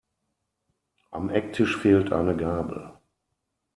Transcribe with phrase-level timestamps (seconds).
[1.11, 2.93] Am Ecktisch fehlt eine Gabel.